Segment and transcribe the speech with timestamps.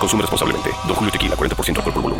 [0.00, 0.70] Consume responsablemente.
[0.86, 2.19] Don Julio Tequila, 40% alcohol por volumen,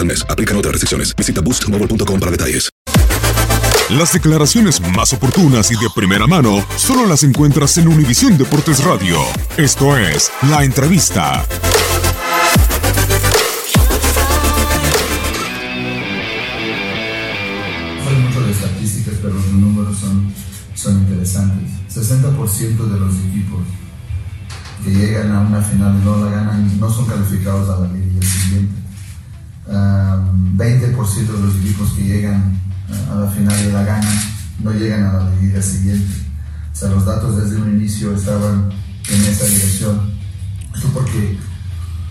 [0.00, 0.24] al mes.
[0.28, 1.14] Aplican otras restricciones.
[1.16, 2.70] Visita boostmobile.com para detalles.
[3.90, 9.18] Las declaraciones más oportunas y de primera mano solo las encuentras en Univisión Deportes Radio.
[9.58, 11.44] Esto es La Entrevista.
[18.02, 20.32] Soy mucho de estadísticas, pero los números son,
[20.74, 21.70] son interesantes.
[21.94, 23.60] 60% de los equipos
[24.84, 28.26] que llegan a una final y no la ganan no son calificados a la liguilla
[28.26, 28.81] siguiente.
[29.64, 34.18] Um, 20% de los equipos que llegan uh, a la final y la ganan
[34.58, 36.12] no llegan a la liguilla siguiente.
[36.72, 38.70] O sea, los datos desde un inicio estaban
[39.08, 40.12] en esa dirección.
[40.74, 41.38] Esto porque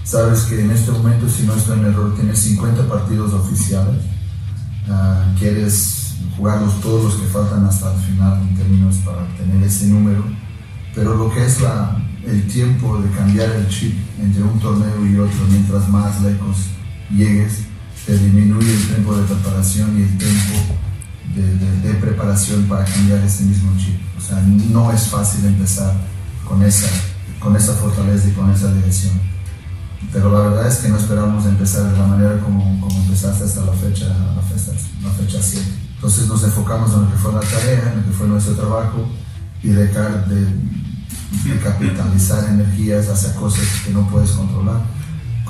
[0.04, 4.02] sabes que en este momento, si no estoy en error, tienes 50 partidos oficiales.
[4.88, 9.88] Uh, quieres jugarlos todos los que faltan hasta el final en términos para tener ese
[9.88, 10.24] número.
[10.96, 15.18] Pero lo que es la, el tiempo de cambiar el chip entre un torneo y
[15.18, 16.58] otro, mientras más lejos
[17.10, 17.66] llegues,
[18.06, 20.76] te disminuye el tiempo de preparación y el tiempo
[21.36, 24.00] de, de, de, preparación para cambiar ese mismo chip.
[24.18, 25.94] O sea, no es fácil empezar
[26.48, 26.88] con esa,
[27.40, 29.14] con esa fortaleza y con esa dirección.
[30.12, 33.66] Pero la verdad es que no esperamos empezar de la manera como, como empezaste hasta
[33.66, 34.72] la fecha, la fecha,
[35.04, 35.66] la fecha 7.
[35.96, 39.08] Entonces nos enfocamos en lo que fue la tarea, en lo que fue nuestro trabajo
[39.64, 44.82] y dejar de, de capitalizar energías hacia cosas que no puedes controlar,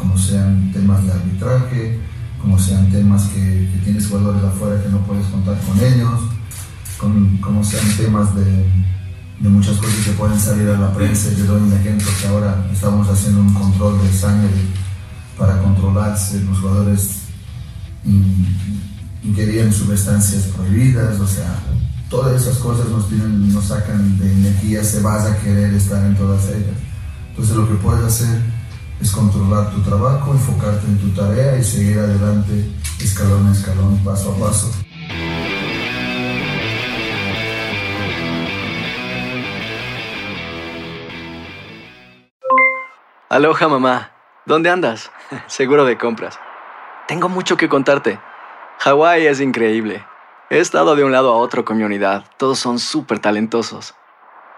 [0.02, 2.00] como sean temas de arbitraje,
[2.42, 6.22] como sean temas que, que tienes jugadores afuera que no puedes contar con ellos,
[6.98, 8.66] con, como sean temas de,
[9.40, 11.30] de, muchas cosas que pueden salir a la prensa.
[11.38, 14.50] Yo doy un ejemplo que ahora estamos haciendo un control de sangre
[15.38, 17.22] para controlarse los jugadores
[19.24, 21.60] ingerían sustancias prohibidas, o sea,
[22.10, 26.16] todas esas cosas nos, tienen, nos sacan de energía, se vas a querer estar en
[26.16, 26.76] todas ellas.
[27.30, 28.61] Entonces lo que puedes hacer
[29.02, 34.32] es controlar tu trabajo, enfocarte en tu tarea y seguir adelante escalón a escalón, paso
[34.32, 34.72] a paso.
[43.30, 44.12] Aloha mamá,
[44.46, 45.10] ¿dónde andas?
[45.48, 46.38] Seguro de compras.
[47.08, 48.20] Tengo mucho que contarte.
[48.80, 50.06] Hawái es increíble.
[50.50, 52.26] He estado de un lado a otro con mi unidad.
[52.38, 53.96] Todos son súper talentosos.